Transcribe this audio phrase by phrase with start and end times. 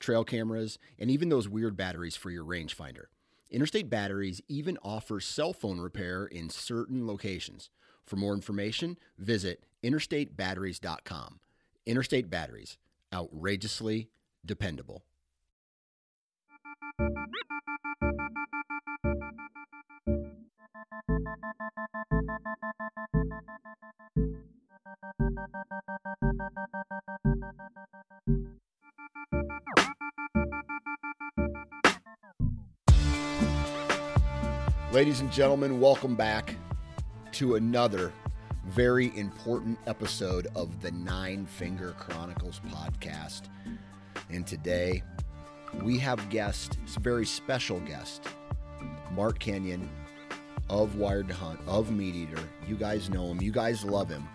[0.00, 3.04] trail cameras, and even those weird batteries for your rangefinder.
[3.50, 7.70] Interstate Batteries even offers cell phone repair in certain locations.
[8.06, 11.40] For more information, visit interstatebatteries.com.
[11.86, 12.78] Interstate Batteries,
[13.12, 14.08] outrageously
[14.44, 15.04] dependable.
[34.92, 36.56] Ladies and gentlemen, welcome back
[37.30, 38.12] to another
[38.66, 43.42] very important episode of the Nine Finger Chronicles podcast.
[44.30, 45.04] And today
[45.80, 48.24] we have guest, a very special guest,
[49.12, 49.88] Mark Kenyon
[50.68, 52.42] of Wired to Hunt, of Meat Eater.
[52.66, 54.28] You guys know him, you guys love him.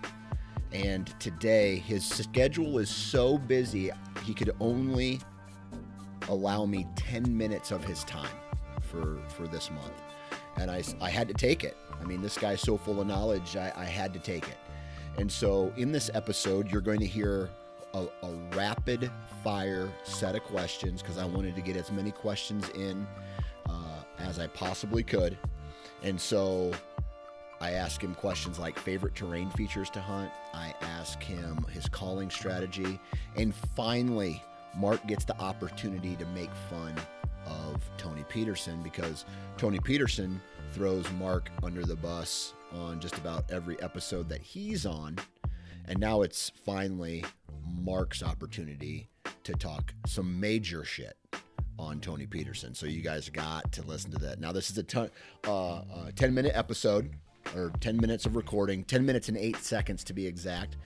[0.72, 3.92] And today his schedule is so busy,
[4.24, 5.20] he could only
[6.30, 8.38] allow me 10 minutes of his time
[8.80, 10.05] for, for this month
[10.58, 11.76] and I, I had to take it.
[12.00, 14.58] I mean, this guy's so full of knowledge, I, I had to take it.
[15.18, 17.50] And so, in this episode, you're going to hear
[17.94, 19.10] a, a rapid
[19.44, 23.08] fire set of questions because I wanted to get as many questions in
[23.70, 25.38] uh, as I possibly could.
[26.04, 26.74] And so,
[27.62, 30.32] I ask him questions like favorite terrain features to hunt.
[30.54, 33.00] I ask him his calling strategy.
[33.38, 34.44] And finally,
[34.76, 36.94] Mark gets the opportunity to make fun
[37.46, 39.26] of Tony Peterson because
[39.58, 45.18] Tony Peterson throws Mark under the bus on just about every episode that he's on.
[45.88, 47.24] And now it's finally
[47.82, 49.08] Mark's opportunity
[49.44, 51.18] to talk some major shit
[51.78, 52.74] on Tony Peterson.
[52.74, 54.40] So you guys got to listen to that.
[54.40, 55.10] Now this is a ton,
[55.48, 57.12] uh, uh, 10 minute episode
[57.56, 60.78] or 10 minutes of recording, 10 minutes and 8 seconds to be exact.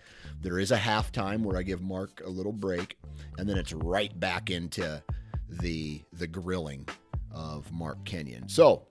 [0.41, 2.97] There is a halftime where I give Mark a little break
[3.37, 5.01] and then it's right back into
[5.49, 6.87] the the grilling
[7.31, 8.47] of Mark Kenyon.
[8.47, 8.87] So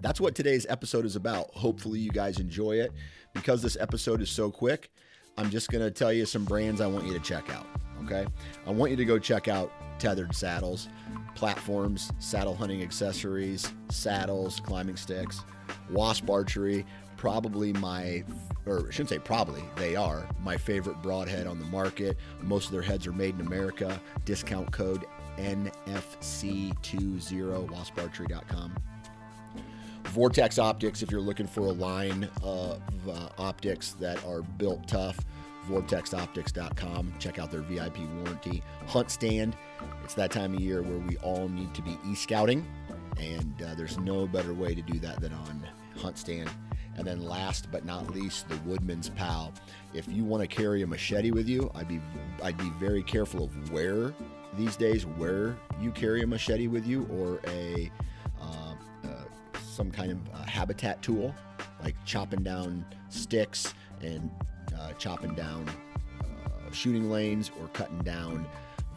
[0.00, 1.50] that's what today's episode is about.
[1.54, 2.92] Hopefully, you guys enjoy it.
[3.32, 4.92] Because this episode is so quick,
[5.36, 7.66] I'm just to tell you some brands I want you to check out.
[8.04, 8.26] Okay.
[8.66, 10.88] I want you to go check out Tethered Saddles,
[11.34, 15.40] platforms, saddle hunting accessories, saddles, climbing sticks,
[15.90, 16.84] Wasp Archery,
[17.16, 18.22] probably my,
[18.66, 22.16] or I shouldn't say probably, they are my favorite broadhead on the market.
[22.40, 24.00] Most of their heads are made in America.
[24.24, 25.06] Discount code
[25.38, 28.74] NFC20, wasparchery.com.
[30.04, 35.18] Vortex Optics, if you're looking for a line of uh, optics that are built tough,
[35.68, 37.14] vortexoptics.com.
[37.18, 38.62] Check out their VIP warranty.
[38.86, 39.56] Hunt Stand,
[40.04, 42.66] it's that time of year where we all need to be e scouting,
[43.18, 45.66] and uh, there's no better way to do that than on
[45.96, 46.50] Hunt Stand.
[46.96, 49.52] And then last but not least, the Woodman's Pal.
[49.94, 52.00] If you want to carry a machete with you, I'd be
[52.42, 54.14] I'd be very careful of where
[54.56, 57.90] these days where you carry a machete with you or a
[58.40, 59.08] uh, uh,
[59.62, 61.34] some kind of uh, habitat tool
[61.82, 64.30] like chopping down sticks and
[64.78, 65.68] uh, chopping down
[66.20, 68.46] uh, shooting lanes or cutting down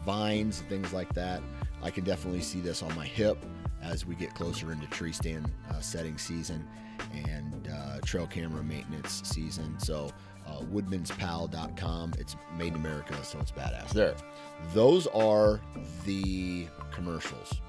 [0.04, 1.42] vines things like that
[1.82, 3.44] i can definitely see this on my hip
[3.82, 6.66] as we get closer into tree stand uh, setting season
[7.12, 7.68] and
[8.04, 9.78] trail camera maintenance season.
[9.78, 10.10] So
[10.48, 12.14] uh, woodmanspal.com.
[12.18, 13.90] It's made in America, so it's badass.
[13.90, 14.14] There.
[14.74, 15.60] Those are
[16.04, 17.60] the commercials.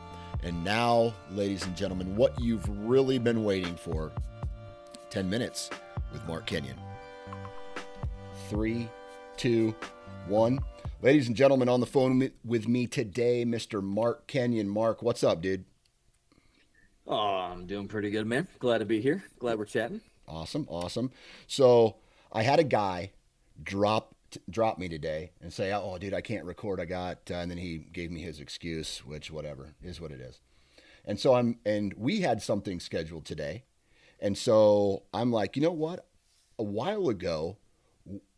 [0.44, 4.12] And now, ladies and gentlemen, what you've really been waiting for
[5.10, 5.70] 10 minutes
[6.14, 6.78] with Mark Kenyon.
[8.50, 8.88] Three,
[9.38, 9.76] two,
[10.28, 10.60] one.
[11.02, 13.82] Ladies and gentlemen, on the phone with me today, Mr.
[13.82, 14.70] Mark Kenyon.
[14.70, 15.66] Mark, what's up, dude?
[17.08, 18.48] Oh, I'm doing pretty good, man.
[18.60, 19.24] Glad to be here.
[19.40, 20.02] Glad we're chatting.
[20.28, 21.12] Awesome, awesome.
[21.48, 21.96] So,
[22.32, 23.12] I had a guy
[23.62, 24.16] drop
[24.50, 26.80] drop me today and say, "Oh, dude, I can't record.
[26.80, 30.22] I got," uh, and then he gave me his excuse, which whatever is what it
[30.22, 30.40] is.
[31.06, 33.64] And so I'm, and we had something scheduled today,
[34.20, 36.06] and so I'm like, you know what?
[36.60, 37.58] A while ago,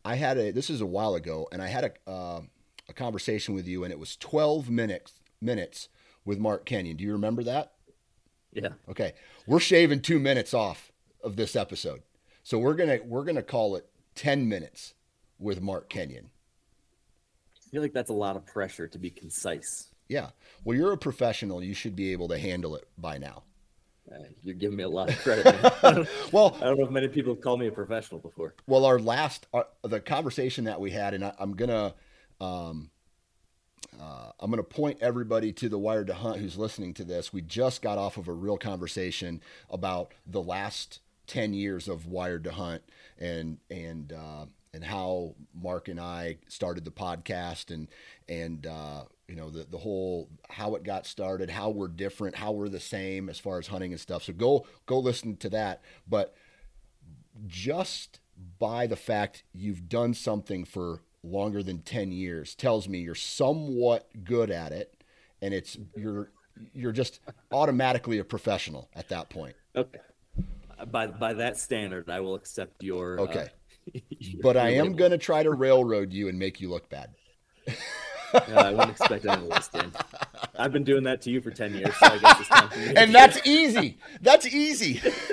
[0.04, 0.52] I had a.
[0.52, 2.40] This is a while ago, and I had a uh,
[2.88, 5.88] a conversation with you, and it was 12 minutes minutes
[6.24, 6.96] with Mark Kenyon.
[6.96, 7.72] Do you remember that?
[8.52, 8.70] Yeah.
[8.88, 9.14] Okay,
[9.46, 10.92] we're shaving two minutes off
[11.22, 12.02] of this episode.
[12.42, 14.94] So we're gonna we're gonna call it ten minutes
[15.38, 16.30] with Mark Kenyon.
[17.56, 19.88] I feel like that's a lot of pressure to be concise.
[20.08, 20.30] Yeah.
[20.64, 21.62] Well, you're a professional.
[21.62, 23.44] You should be able to handle it by now.
[24.10, 25.44] Uh, you're giving me a lot of credit.
[25.44, 25.72] man.
[25.82, 28.54] I, don't, Well, I don't know if many people have called me a professional before.
[28.66, 31.94] well, our last our, the conversation that we had, and I, I'm gonna
[32.40, 32.90] um,
[34.00, 37.32] uh, I'm gonna point everybody to the Wired to Hunt who's listening to this.
[37.32, 39.40] We just got off of a real conversation
[39.70, 41.00] about the last
[41.32, 42.82] ten years of Wired to Hunt
[43.18, 44.44] and and uh,
[44.74, 47.88] and how Mark and I started the podcast and
[48.28, 52.52] and uh, you know the the whole how it got started, how we're different, how
[52.52, 54.24] we're the same as far as hunting and stuff.
[54.24, 56.34] So go go listen to that, but
[57.46, 58.20] just
[58.58, 64.08] by the fact you've done something for longer than 10 years tells me you're somewhat
[64.24, 65.02] good at it
[65.40, 66.30] and it's you're
[66.74, 67.20] you're just
[67.52, 70.00] automatically a professional at that point Okay.
[70.82, 73.18] Uh, By by that standard, I will accept your.
[73.20, 73.48] uh, Okay.
[74.10, 75.10] your- but i am label.
[75.10, 77.10] to try to railroad you and make you look bad
[77.66, 77.74] Yeah,
[78.60, 79.92] I wouldn't expect any less, Dan.
[80.56, 82.78] I've been doing that to you for ten years, so I guess it's time for
[82.78, 82.94] me.
[82.96, 85.00] and that's easy that's easy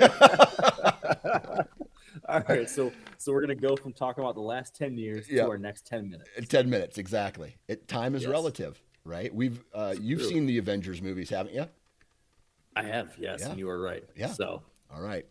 [2.28, 2.68] all right.
[2.68, 5.44] So so we're gonna go from talking about the last ten years Yeah.
[5.44, 6.28] to our next ten minutes.
[6.48, 8.30] 10 minutes exactly it time is Yes.
[8.30, 11.66] relative right we've uh, you've seen the avengers movies haven't you
[12.76, 13.50] I have, yes, Yeah.
[13.50, 14.04] and you are right.
[14.16, 14.28] Yeah.
[14.32, 14.62] So
[14.94, 15.26] all right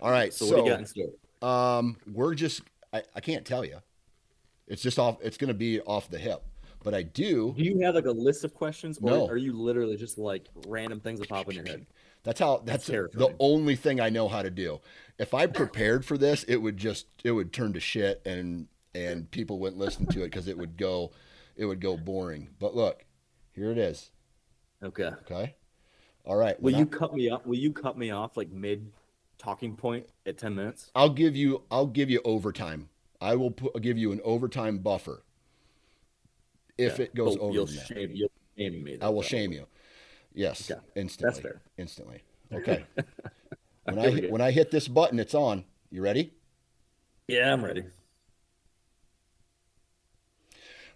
[0.00, 1.10] all right so, what do you got in store?
[1.42, 2.62] Um, we're just
[2.92, 3.78] I, I can't tell you.
[4.66, 6.42] It's just off it's gonna be off the hip.
[6.84, 9.26] But I do Do you have like a list of questions, or No.
[9.28, 11.86] are you literally just like random things that pop in your head?
[12.24, 13.34] that's how that's the terrifying.
[13.40, 14.80] only thing I know how to do.
[15.18, 19.30] If I prepared for this, it would just it would turn to shit and and
[19.30, 21.10] people wouldn't listen to it because it would go
[21.56, 22.48] it would go boring.
[22.58, 23.04] But look,
[23.52, 24.10] here it is.
[24.82, 25.10] Okay.
[25.30, 25.54] Okay.
[26.24, 26.60] All right.
[26.60, 27.44] Will when you I- cut me off?
[27.46, 28.92] Will you cut me off like mid
[29.38, 30.92] talking point at ten minutes?
[30.94, 32.90] I'll give you I'll give you overtime.
[33.20, 35.22] I will put, give you an overtime buffer
[36.76, 38.10] if Yeah, it goes over You'll shame.
[38.14, 38.98] You'll shame me.
[39.00, 39.66] I will shame you.
[40.34, 41.42] Yes, Okay, instantly.
[41.42, 41.60] fair.
[41.76, 42.22] Instantly.
[42.52, 42.86] Okay.
[43.84, 45.64] when I we when I hit this button, it's on.
[45.90, 46.32] You ready?
[47.28, 47.84] Yeah, I'm ready.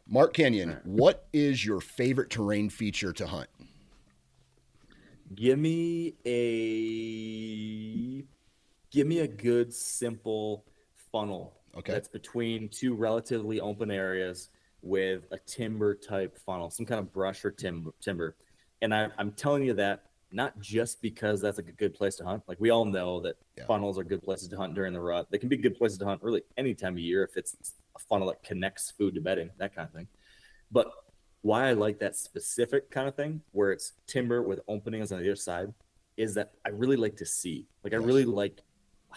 [0.07, 3.49] Mark Kenyon, what is your favorite terrain feature to hunt?
[5.35, 8.25] Give me a
[8.93, 10.65] give me a good simple
[11.11, 11.93] funnel Okay.
[11.93, 14.51] that's between two relatively open areas
[14.83, 18.37] with a timber type funnel, some kind of brush or timber timber.
[18.83, 20.03] And I, I'm telling you that
[20.33, 22.43] not just because that's like a good place to hunt.
[22.47, 23.65] Like we all know that Yeah.
[23.65, 25.29] funnels are good places to hunt during the rut.
[25.31, 27.57] They can be good places to hunt really any time of year if it's
[27.97, 30.09] a funnel that connects food to bedding, that kind of thing.
[30.71, 30.91] But
[31.41, 35.25] why I like that specific kind of thing, where it's timber with openings on the
[35.25, 35.73] other side,
[36.19, 37.67] is that I really like to see.
[37.83, 38.61] Like I really like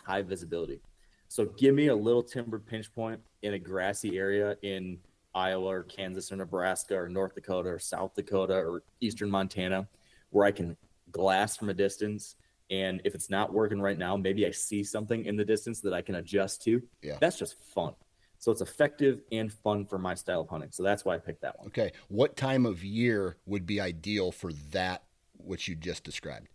[0.03, 0.81] high visibility.
[1.27, 4.99] So give me a little timber pinch point in a grassy area in
[5.33, 9.87] Iowa or Kansas or Nebraska or North Dakota or South Dakota or Eastern Montana,
[10.29, 10.77] where I can
[11.11, 12.35] glass from a distance.
[12.69, 15.93] And if it's not working right now, maybe I see something in the distance that
[15.93, 16.81] I can adjust to.
[17.01, 17.17] Yeah.
[17.19, 17.93] That's just fun.
[18.39, 20.71] So it's effective and fun for my style of hunting.
[20.71, 21.67] So that's why I picked that one.
[21.67, 21.91] Okay.
[22.07, 25.03] What time of year would be ideal for that
[25.37, 26.47] which you just described?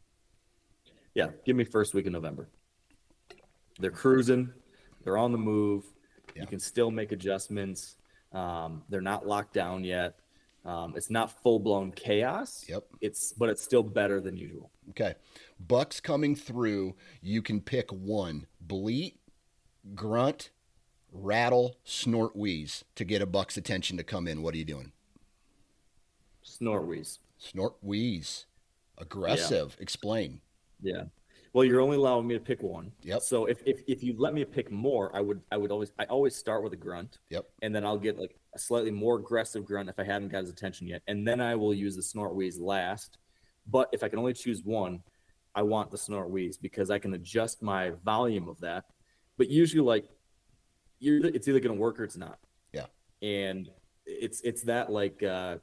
[1.14, 2.48] Yeah, give me first week of November.
[3.80, 4.52] They're cruising,
[5.04, 5.84] they're on the move.
[6.34, 6.42] Yeah.
[6.42, 7.96] You can still make adjustments.
[8.32, 10.16] Um, they're not locked down yet.
[10.64, 12.64] Um, it's not full blown chaos.
[12.68, 12.84] Yep.
[13.00, 14.70] It's but it's still better than usual.
[14.90, 15.14] Okay.
[15.58, 18.46] Bucks coming through, you can pick one.
[18.60, 19.18] Bleat,
[19.94, 20.50] grunt,
[21.12, 24.42] rattle, snort, wheeze to get a buck's attention to come in.
[24.42, 24.92] What are you doing?
[26.42, 27.18] Snort wheeze.
[27.38, 28.46] Snort, wheeze.
[28.98, 29.76] Aggressive.
[29.80, 30.40] Explain.
[30.82, 31.04] Yeah.
[31.52, 32.92] Well, you're only allowing me to pick one.
[33.02, 33.22] Yep.
[33.22, 36.04] So if, if if you let me pick more, I would I would always I
[36.04, 37.18] always start with a grunt.
[37.30, 37.44] Yep.
[37.62, 40.50] And then I'll get like a slightly more aggressive grunt if I haven't got his
[40.50, 41.02] attention yet.
[41.08, 43.18] And then I will use the snort wheeze last.
[43.66, 45.02] But if I can only choose one,
[45.54, 48.84] I want the snort wheeze because I can adjust my volume of that.
[49.36, 50.08] But usually like
[51.00, 52.38] you're it's either gonna work or it's not.
[52.72, 52.86] Yeah.
[53.22, 53.68] And
[54.06, 55.56] it's it's that like uh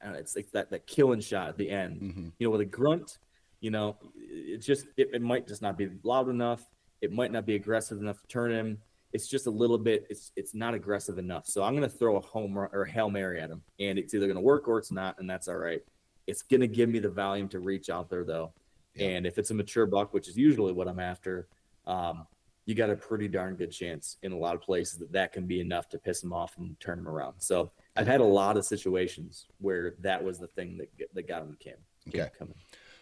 [0.00, 2.50] I don't know, it's like that that killing shot at the end hmm you know,
[2.50, 3.18] with a grunt,
[3.60, 6.64] you know, it's just it, it might just not be loud enough.
[7.00, 8.78] It might not be aggressive enough to turn him.
[9.12, 10.06] It's just a little bit.
[10.10, 11.46] It's it's not aggressive enough.
[11.46, 14.14] So I'm gonna throw a home run or a hail mary at him, and it's
[14.14, 15.80] either gonna work or it's not, and that's all right.
[16.26, 18.52] It's gonna give me the volume to reach out there though,
[18.94, 19.08] Yeah.
[19.08, 21.48] and if it's a mature buck, which is usually what I'm after,
[21.86, 22.26] um,
[22.66, 25.46] you got a pretty darn good chance in a lot of places that that can
[25.46, 27.34] be enough to piss him off and turn him around.
[27.38, 31.40] So I've had a lot of situations where that was the thing that that got
[31.42, 31.74] him came.
[32.10, 32.30] came Okay.
[32.38, 32.54] coming.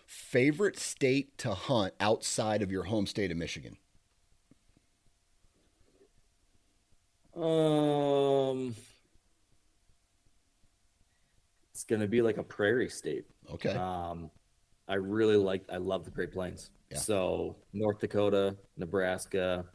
[0.07, 3.77] Favorite state to hunt outside of your home state of Michigan?
[7.35, 8.75] Um,
[11.73, 13.27] It's going to be like a prairie state.
[13.53, 13.75] Okay.
[13.75, 14.31] Um,
[14.89, 16.71] I really like, I love the Great Plains.
[16.91, 16.97] Yeah.
[16.97, 19.67] So North Dakota, Nebraska,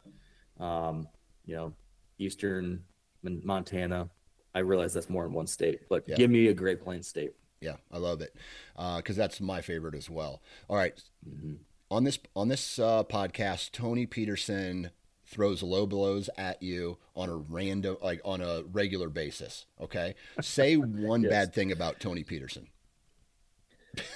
[0.58, 1.06] um,
[1.44, 1.72] you know,
[2.18, 2.82] Eastern
[3.22, 4.10] Montana.
[4.54, 6.16] I realize that's more in one state, but Yeah.
[6.16, 7.34] give me a Great Plains state.
[7.62, 8.34] Yeah, I love it
[8.76, 10.42] because that's my favorite as well.
[10.68, 10.94] All right,
[11.26, 11.58] Mhm.
[11.90, 14.90] on this on this uh, podcast, Tony Peterson
[15.24, 19.64] throws low blows at you on a random like on a regular basis.
[19.80, 21.30] Okay, say one Yes.
[21.30, 22.66] bad thing about Tony Peterson.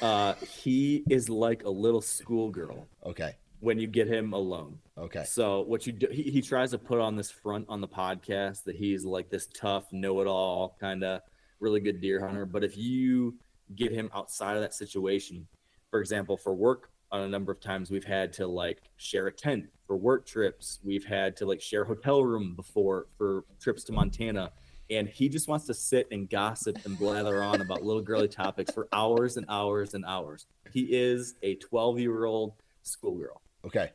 [0.01, 4.79] Uh, he is like a little schoolgirl Okay, when you get him alone.
[4.97, 7.89] okay, So what you do, he, he tries to put on this front on the
[7.89, 11.21] podcast that he's like this tough know-it-all kind of
[11.61, 12.47] really good deer hunter.
[12.47, 13.37] But if you
[13.75, 15.47] get him outside of that situation,
[15.91, 19.33] for example, for work, on a number of times we've had to like share a
[19.33, 20.81] tent for work trips.
[20.85, 24.53] We've had to like share hotel room before for trips to Montana.
[24.91, 28.73] And he just wants to sit and gossip and blather on about little girly topics
[28.73, 30.47] for hours and hours and hours.
[30.73, 33.41] He is a 12 year old schoolgirl.
[33.65, 33.91] okay.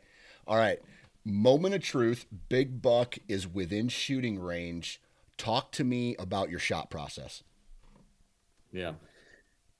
[0.47, 0.79] All right.
[1.23, 2.25] Moment of truth.
[2.49, 4.99] Big Buck is within shooting range.
[5.37, 7.43] Talk to me about your shot process.
[8.71, 8.93] Yeah.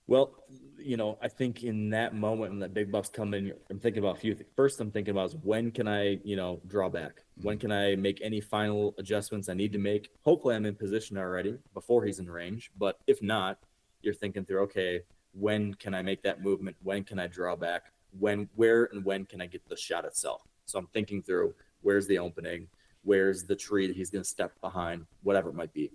[0.07, 0.36] Well,
[0.77, 4.03] you know, I think in that moment when that big buff's come in, I'm thinking
[4.03, 4.50] about a few things.
[4.55, 7.24] First, I'm thinking about is when can I, you know, draw back?
[7.41, 10.10] When can I make any final adjustments I need to make?
[10.24, 12.71] Hopefully, I'm in position already before he's in range.
[12.77, 13.60] But if not,
[14.01, 15.01] you're thinking through, okay,
[15.33, 16.75] when can I make that movement?
[16.83, 17.93] When can I draw back?
[18.19, 20.41] When, where, and when can I get the shot itself?
[20.65, 22.67] So I'm thinking through where's the opening?
[23.03, 25.05] Where's the tree that he's going to step behind?
[25.24, 25.91] Whatever it might be.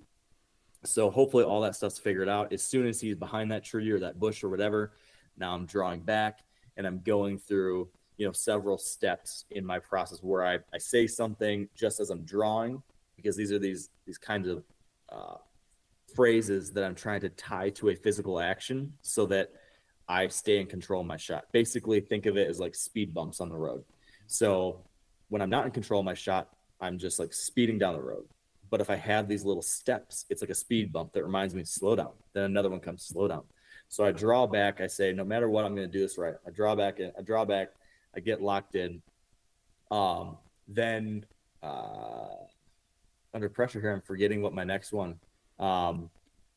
[0.87, 2.53] So hopefully all that stuff's figured out.
[2.53, 4.93] As soon as he's behind that tree or that bush or whatever,
[5.37, 6.41] now I'm drawing back
[6.77, 11.07] and I'm going through, you know, several steps in my process where I, I say
[11.07, 12.83] something just as I'm drawing,
[13.17, 14.65] because these are these these kinds of
[15.11, 15.37] uh,
[16.15, 19.51] phrases that I'm trying to tie to a physical action so that
[20.09, 21.47] I stay in control of my shot.
[21.53, 23.85] Basically, think of it as like speed bumps on the road.
[24.27, 24.85] So
[25.29, 26.49] when I'm not in control of my shot,
[26.81, 28.27] I'm just like speeding down the road.
[28.71, 31.63] But if I have these little steps, it's like a speed bump that reminds me
[31.63, 32.13] to slow down.
[32.33, 33.45] Then another one comes, slow down.
[33.89, 34.81] So I draw back.
[34.81, 36.35] I say, no matter what, I'm going to do this right.
[36.47, 36.99] I draw back.
[37.01, 37.69] I draw back.
[38.15, 39.03] I get locked in.
[39.91, 41.25] Um, then
[41.63, 42.27] uh,
[43.33, 45.21] under pressure here, I'm forgetting what my next one.
[45.59, 46.11] Um,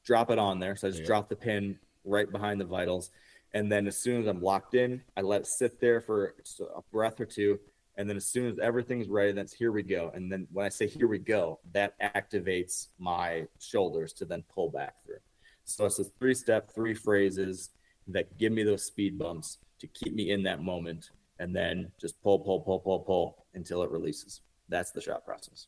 [0.03, 0.75] drop it on there.
[0.75, 1.07] So I just Yeah.
[1.07, 3.11] drop the pin right behind the vitals,
[3.53, 6.33] and then as soon as I'm locked in, I let it sit there for
[6.75, 7.59] a breath or two,
[7.97, 10.11] and then as soon as everything's ready, that's here we go.
[10.13, 14.69] And then when I say here we go, that activates my shoulders to then pull
[14.69, 15.19] back through.
[15.65, 17.69] So it's a three step, three phrases
[18.07, 22.21] that give me those speed bumps to keep me in that moment, and then just
[22.21, 24.41] pull, pull, pull, pull, pull until it releases.
[24.67, 25.67] That's the shot process.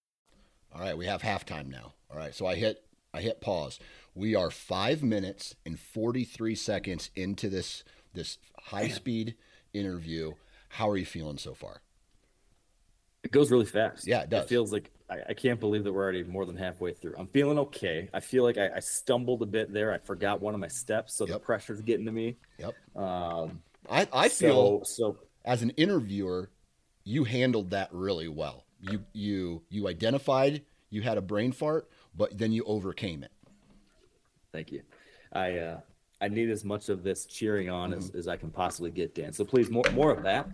[0.73, 1.93] All right, we have halftime now.
[2.09, 3.79] All right, so I hit I hit pause.
[4.15, 9.35] We are five minutes and forty three seconds into this this high speed
[9.73, 10.33] interview.
[10.69, 11.81] How are you feeling so far?
[13.23, 14.07] It goes really fast.
[14.07, 14.45] Yeah, it does.
[14.45, 17.15] It feels like I, I can't believe that we're already more than halfway through.
[17.17, 18.09] I'm feeling okay.
[18.13, 19.93] I feel like I, I stumbled a bit there.
[19.93, 21.41] I forgot one of my steps, so the Yep.
[21.43, 22.37] pressure's getting to me.
[22.57, 22.75] Yep.
[22.95, 24.83] Um, I, I feel so.
[24.83, 26.49] So as an interviewer,
[27.03, 28.65] you handled that really well.
[28.81, 33.31] You you you identified you had a brain fart, but then you overcame it.
[34.51, 34.81] Thank you.
[35.31, 35.79] I uh,
[36.19, 38.17] I need as much of this cheering on as, Mm-hmm.
[38.19, 39.33] as I can possibly get, Dan.
[39.33, 40.49] So please, more more of that.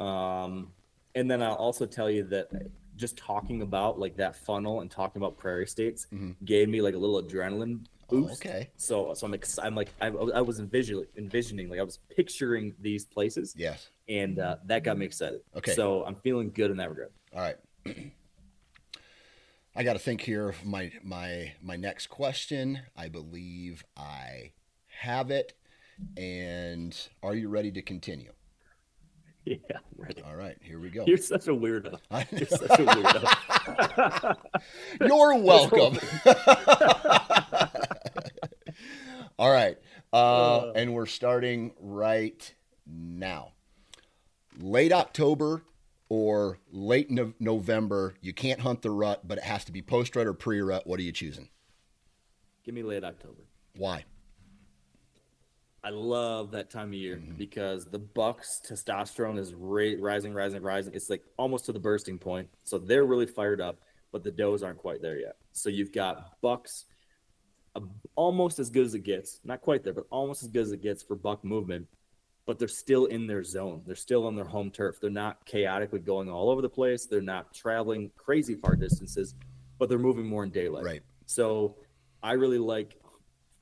[0.00, 0.72] Um,
[1.14, 2.48] and then I'll also tell you that
[2.96, 6.06] just talking about like that funnel and talking about prairie states
[6.44, 8.24] gave me like a little adrenaline Mm-hmm.
[8.24, 8.44] Oh, boost.
[8.46, 8.68] okay.
[8.76, 12.74] So so I'm ex- I'm like I, I was envisioning envisioning like I was picturing
[12.78, 13.88] these places, Yes.
[14.10, 15.40] and uh, that got me excited.
[15.56, 15.72] Okay.
[15.72, 17.12] So I'm feeling good in that regard.
[17.34, 17.56] All right.
[19.76, 22.80] I got to think here of my my my next question.
[22.96, 24.52] I believe I
[25.00, 25.54] have it.
[26.16, 28.32] And are you ready to continue?
[29.44, 30.22] Yeah, I'm ready.
[30.22, 31.04] All right, here we go.
[31.06, 31.98] You're such a weirdo.
[32.30, 34.36] You're such a weirdo.
[35.06, 35.98] You're welcome.
[39.38, 39.76] All right.
[40.12, 42.54] Uh, and we're starting right
[42.86, 43.52] now.
[44.58, 45.62] Late October
[46.14, 50.14] or late no- November, you can't hunt the rut, but it has to be post
[50.14, 50.86] rut or pre rut.
[50.86, 51.48] What are you choosing?
[52.62, 53.42] Give me late October.
[53.76, 54.04] Why?
[55.82, 57.36] I love that time of year Mhm.
[57.36, 60.94] because the Bucks testosterone is ra- rising, rising, rising.
[60.94, 62.48] It's like almost to the bursting point.
[62.62, 63.80] So they're really fired up,
[64.12, 65.36] but the does aren't quite there yet.
[65.52, 66.86] So you've got Bucks
[67.74, 67.80] uh,
[68.14, 69.40] almost as good as it gets.
[69.42, 71.88] Not quite there, but almost as good as it gets for buck movement.
[72.46, 73.82] But they're still in their zone.
[73.86, 74.96] They're still on their home turf.
[75.00, 77.06] They're not chaotically going all over the place.
[77.06, 79.34] They're not traveling crazy far distances,
[79.78, 80.84] but they're moving more in daylight.
[80.84, 81.02] Right.
[81.26, 81.76] So
[82.22, 83.00] I really like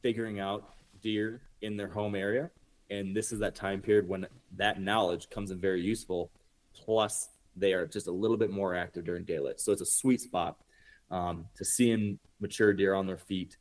[0.02, 2.50] figuring out deer in their home area.
[2.90, 6.30] And this is that time period when that knowledge comes in very useful.
[6.74, 9.60] Plus, they are just a little bit more active during daylight.
[9.60, 10.56] So it's a sweet spot
[11.10, 13.56] um, to seeing mature deer on their feet,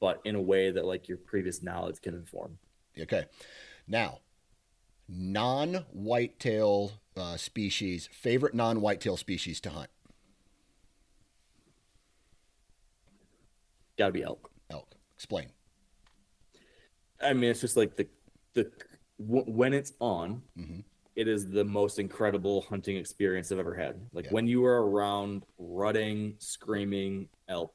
[0.00, 2.58] but in a way that like your previous knowledge can inform.
[2.98, 3.24] Okay.
[3.86, 4.20] Now,
[5.08, 9.90] non whitetail uh, species, favorite non whitetail species to hunt?
[13.98, 14.50] Got to be elk.
[14.70, 14.94] Elk.
[15.14, 15.48] Explain.
[17.22, 18.08] I mean, it's just like the
[18.54, 18.70] the
[19.18, 20.84] w- when it's on, Mhm.
[21.16, 24.08] it is the most incredible hunting experience I've ever had.
[24.12, 24.32] Like Yeah.
[24.32, 27.74] when you are around rutting, screaming elk,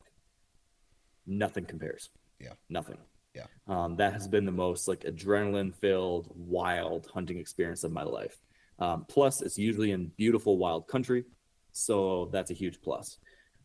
[1.26, 2.10] nothing compares.
[2.40, 2.54] Yeah.
[2.70, 2.98] nothing.
[3.40, 3.84] Yeah.
[3.86, 8.38] um, that has been the most like adrenaline filled, wild hunting experience of my life.
[8.80, 11.26] Um, plus, it's usually in beautiful wild country,
[11.72, 13.18] so that's a huge plus.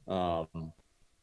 [0.08, 0.72] Um,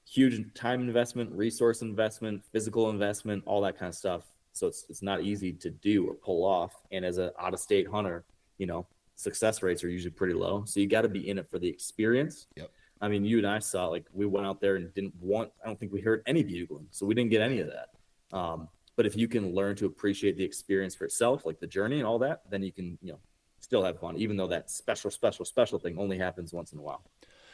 [0.10, 4.24] huge time investment, resource investment, physical investment, all that kind of stuff.
[4.54, 6.74] So it's it's not easy to do or pull off.
[6.92, 8.26] And as an out of state hunter,
[8.58, 10.64] you know, success rates are usually pretty low.
[10.66, 12.48] So you got to be in it for the experience.
[12.56, 12.70] Yep.
[13.02, 15.52] I mean, you and I saw like we went out there and didn't want.
[15.64, 17.90] I don't think we heard any bugling, so we didn't get any of that.
[18.34, 21.98] Um, but if you can learn to appreciate the experience for itself, like the journey
[21.98, 23.20] and all that, then you can you know
[23.60, 26.82] still have fun, even though that special, special, special thing only happens once in a
[26.82, 27.04] while.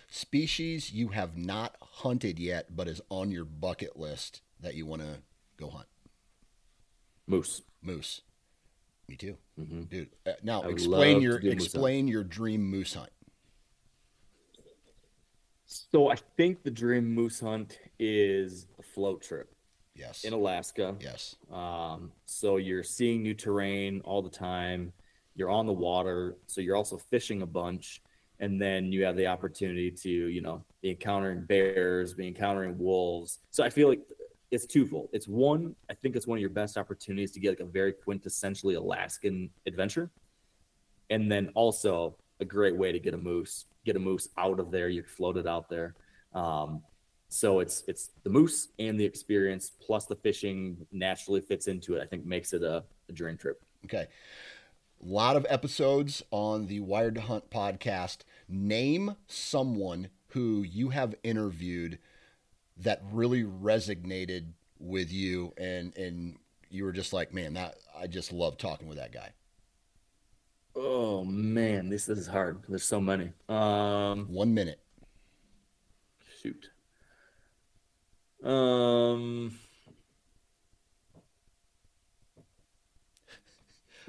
[0.09, 5.01] Species you have not hunted yet, but is on your bucket list that you want
[5.01, 5.19] to
[5.57, 5.87] go hunt?
[7.27, 7.61] Moose.
[7.81, 8.21] Moose.
[9.09, 10.09] Me too, hmm dude.
[10.25, 11.65] Uh, now I explain your to do moose hunt.
[11.65, 13.09] explain your dream moose hunt.
[15.65, 19.53] So I think the dream moose hunt is a float trip
[19.97, 20.23] Yes.
[20.23, 20.95] in Alaska.
[20.99, 21.35] yes.
[21.51, 24.93] Um, so you're seeing new terrain all the time.
[25.35, 28.01] You're on the water, so you're also fishing a bunch,
[28.39, 33.39] and then you have the opportunity to, you know, be encountering bears, be encountering wolves.
[33.51, 34.01] So I feel like
[34.49, 35.09] it's twofold.
[35.13, 37.93] It's one, I think it's one of your best opportunities to get like a very
[37.93, 40.09] quintessentially Alaskan adventure,
[41.09, 44.71] and then also a great way to get a moose, get a moose out of
[44.71, 44.89] there.
[44.89, 45.95] You float it out there.
[46.33, 46.81] Um,
[47.29, 52.01] so it's it's the moose and the experience plus the fishing naturally fits into it.
[52.01, 53.61] I think makes it a, a dream trip.
[53.85, 54.07] Okay.
[55.01, 58.19] A lot of episodes on the Wired to Hunt podcast.
[58.49, 61.99] Name someone who you have interviewed
[62.77, 66.37] that really resonated with you and and
[66.69, 69.31] you were just like, man, that I just love talking with that guy.
[70.75, 72.63] Oh man, this this is hard.
[72.69, 73.31] There's so many.
[73.49, 74.79] Um, One minute.
[76.41, 76.69] shoot.
[78.51, 79.57] Um.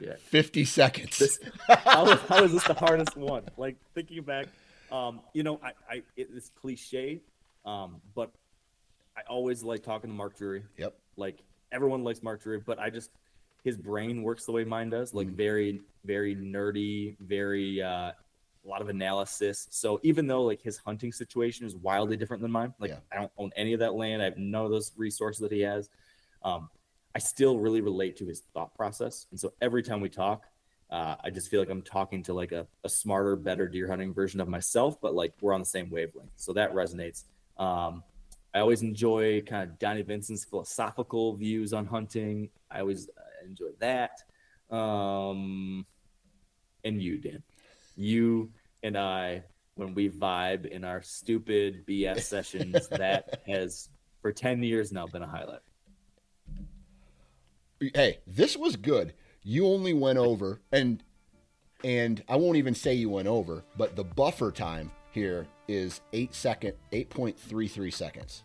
[0.01, 0.15] Yeah.
[0.17, 1.19] 50 seconds.
[1.19, 3.43] This, how, is- how is this the hardest one?
[3.57, 4.47] Like thinking back,
[4.93, 7.21] um, you know, I, I it, it's cliche,
[7.65, 8.31] um, but
[9.17, 10.63] I always like talking to Mark Drury.
[10.77, 10.95] yep.
[11.17, 11.41] Like
[11.73, 13.11] everyone likes Mark Drury, but I just
[13.65, 15.13] his brain works the way mine does.
[15.13, 15.35] Like Mhm.
[15.37, 18.13] very, very nerdy, very uh,
[18.65, 19.67] a lot of analysis.
[19.71, 22.99] So even though like his hunting situation is wildly different than mine, like Yeah.
[23.13, 24.23] I don't own any of that land.
[24.23, 25.91] I have none of those resources that he has.
[26.43, 26.69] Um,
[27.15, 30.45] I still really relate to his thought process, and so every time we talk,
[30.91, 34.15] uh, I just feel like I'm talking to like a, a smarter, better deer hunting
[34.15, 36.31] version of myself, but like we're on the same wavelength.
[36.37, 37.25] So that resonates.
[37.57, 38.03] Um,
[38.55, 42.49] I always enjoy kind of Donnie Vincent's philosophical views on hunting.
[42.71, 44.23] I always uh, enjoy that.
[44.75, 45.87] Um,
[46.85, 47.43] and you, Dan,
[47.99, 48.51] you
[48.83, 49.43] and I,
[49.75, 53.89] when we vibe in our stupid BS sessions, that has
[54.23, 55.61] for 10 years now been a highlight.
[57.95, 59.15] Hey, this was good.
[59.43, 61.03] You only went over and
[61.85, 66.35] and I won't even say you went over, but the buffer time here is 8
[66.35, 68.43] second 8.33 seconds.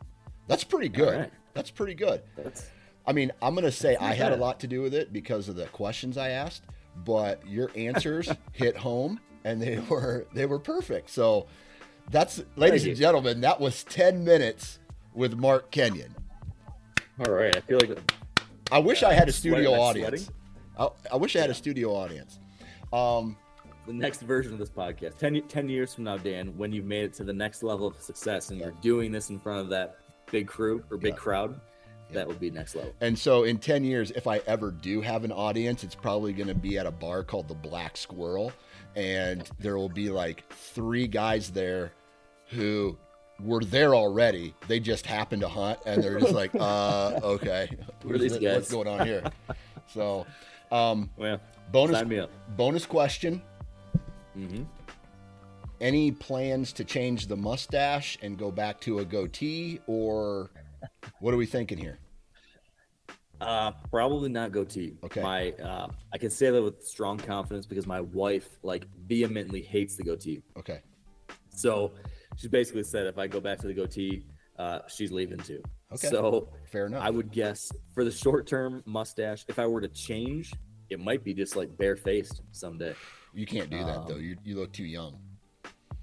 [0.48, 1.18] That's pretty good.
[1.18, 1.32] right.
[1.56, 2.22] That's pretty good.
[2.38, 2.70] That's
[3.06, 5.50] I mean, I'm going to say I had a lot to do with it because
[5.50, 6.64] of the questions I asked,
[7.04, 11.10] but your answers hit home and they were they were perfect.
[11.10, 11.48] So
[12.12, 14.80] that's ladies and gentlemen, that was 10 minutes
[15.14, 16.14] with Mark Kenyon.
[17.26, 17.56] all right.
[17.56, 17.98] I feel like
[18.72, 20.30] I wish I had a studio I audience.
[20.78, 22.40] I, I wish I had a studio audience.
[22.92, 23.38] Um,
[23.86, 27.04] the next version of this podcast 10, 10 years from now dan when you've made
[27.04, 29.98] it to the next level of success and you're doing this in front of that
[30.32, 31.18] big crew or big Yeah.
[31.20, 31.62] crowd
[32.14, 32.94] that would be next level.
[33.02, 36.48] And so in 10 years, if I ever do have an audience, it's probably going
[36.48, 38.52] to be at a bar called the Black Squirrel.
[38.96, 41.92] And there will be like three guys there
[42.50, 42.98] who
[43.42, 44.54] were there already.
[44.68, 47.70] They just happened to hunt and they're just like, uh, okay,
[48.04, 49.24] Who are these What's- what's going on here?
[49.88, 50.26] So,
[50.72, 51.40] um, Well,
[51.72, 52.30] bonus, sign me up.
[52.56, 53.42] bonus question.
[54.34, 54.64] hmm
[55.82, 60.52] Any plans to change the mustache and go back to a goatee or
[61.20, 62.00] what are we thinking here?
[63.48, 64.96] Uh, probably not goatee.
[65.04, 65.22] Okay.
[65.22, 69.96] My, uh, I can say that with strong confidence because my wife like vehemently hates
[69.96, 70.42] the goatee.
[70.58, 70.82] Okay.
[71.50, 71.92] So
[72.38, 74.26] she's basically said if I go back to the goatee,
[74.58, 75.62] uh, she's leaving too.
[75.92, 76.08] Okay.
[76.08, 77.04] So Fair enough.
[77.04, 80.54] I would guess for the short term mustache, if I were to change,
[80.90, 82.96] it might be just like barefaced someday.
[83.34, 84.16] You can't do that though.
[84.16, 85.20] Um, You, you look too young.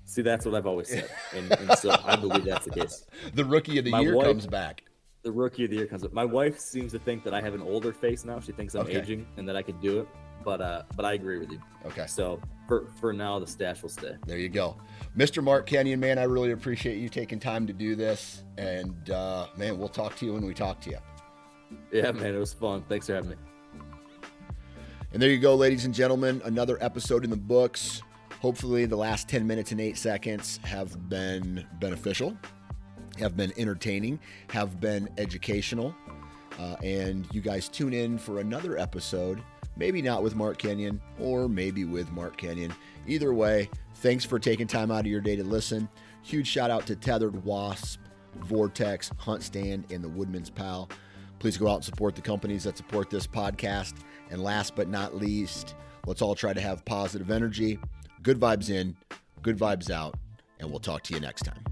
[0.04, 3.04] See, that's what I've always said, and, and so I believe that's the case.
[3.34, 4.82] The rookie of the My year wife- comes back.
[5.22, 6.12] The rookie of the year comes up.
[6.12, 8.40] My wife seems to think that I have an older face now.
[8.40, 8.98] She thinks I'm Okay.
[9.00, 10.08] aging and that I could do it,
[10.44, 11.60] but uh, but I agree with you.
[11.86, 12.06] Okay.
[12.06, 14.14] So for for now, the stash will stay.
[14.26, 14.76] There you go.
[15.16, 15.42] Mr.
[15.42, 18.44] Mark Kenyon, man, I really appreciate you taking time to do this.
[18.56, 20.98] And uh, man, we'll talk to you when we talk to you.
[21.92, 22.82] Yeah, man, it was fun.
[22.88, 23.36] Thanks for having me.
[25.12, 26.40] And there you go, ladies and gentlemen.
[26.44, 28.00] Another episode in the books.
[28.40, 32.36] Hopefully, the last 10 minutes and eight seconds have been beneficial,
[33.20, 34.18] have been entertaining,
[34.50, 35.94] have been educational.
[36.58, 39.42] Uh, and you guys tune in for another episode,
[39.76, 42.74] maybe not with Mark Kenyon or maybe with Mark Kenyon.
[43.06, 45.88] Either way, thanks for taking time out of your day to listen.
[46.22, 48.00] Huge shout out to Tethered Wasp,
[48.40, 50.88] Vortex, Hunt Stand, and the Woodman's Pal.
[51.38, 53.94] Please go out and support the companies that support this podcast.
[54.30, 55.74] And last but not least,
[56.06, 57.78] let's all try to have positive energy,
[58.22, 58.96] good vibes in,
[59.42, 60.14] good vibes out,
[60.58, 61.64] and we'll talk to you next time.